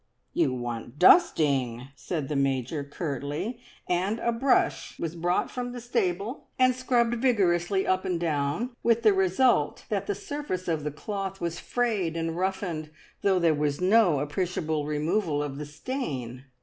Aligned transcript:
"You 0.33 0.51
want 0.51 0.97
dusting!" 0.97 1.89
said 1.95 2.27
the 2.27 2.35
Major 2.35 2.83
curtly, 2.83 3.59
and 3.87 4.17
a 4.17 4.31
brush 4.31 4.97
was 4.97 5.15
brought 5.15 5.51
from 5.51 5.73
the 5.73 5.79
stable, 5.79 6.47
and 6.57 6.73
scrubbed 6.73 7.13
vigorously 7.21 7.85
up 7.85 8.03
and 8.03 8.19
down, 8.19 8.75
with 8.81 9.03
the 9.03 9.13
result 9.13 9.85
that 9.89 10.07
the 10.07 10.15
surface 10.15 10.67
of 10.67 10.83
the 10.83 10.89
cloth 10.89 11.39
was 11.39 11.59
frayed 11.59 12.17
and 12.17 12.35
roughened, 12.35 12.89
though 13.21 13.37
there 13.37 13.53
was 13.53 13.79
no 13.79 14.19
appreciable 14.21 14.87
removal 14.87 15.43
of 15.43 15.59
the 15.59 15.67
stain. 15.67 16.45